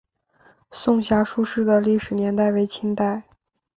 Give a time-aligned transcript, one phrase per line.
[0.71, 3.21] 颂遐书室的历史年代为清代。